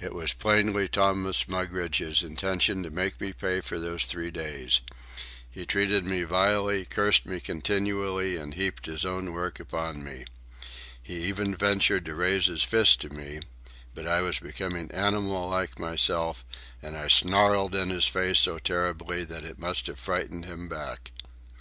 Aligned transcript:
It 0.00 0.14
was 0.14 0.32
plainly 0.32 0.86
Thomas 0.86 1.48
Mugridge's 1.48 2.22
intention 2.22 2.84
to 2.84 2.88
make 2.90 3.20
me 3.20 3.32
pay 3.32 3.60
for 3.60 3.80
those 3.80 4.04
three 4.04 4.30
days. 4.30 4.80
He 5.50 5.66
treated 5.66 6.04
me 6.04 6.22
vilely, 6.22 6.84
cursed 6.84 7.26
me 7.26 7.40
continually, 7.40 8.36
and 8.36 8.54
heaped 8.54 8.86
his 8.86 9.04
own 9.04 9.32
work 9.32 9.58
upon 9.58 10.04
me. 10.04 10.24
He 11.02 11.16
even 11.24 11.56
ventured 11.56 12.04
to 12.04 12.14
raise 12.14 12.46
his 12.46 12.62
fist 12.62 13.00
to 13.00 13.10
me, 13.10 13.40
but 13.92 14.06
I 14.06 14.20
was 14.22 14.38
becoming 14.38 14.88
animal 14.92 15.48
like 15.48 15.80
myself, 15.80 16.44
and 16.80 16.96
I 16.96 17.08
snarled 17.08 17.74
in 17.74 17.90
his 17.90 18.06
face 18.06 18.38
so 18.38 18.60
terribly 18.60 19.24
that 19.24 19.44
it 19.44 19.58
must 19.58 19.88
have 19.88 19.98
frightened 19.98 20.44
him 20.44 20.68
back. 20.68 21.10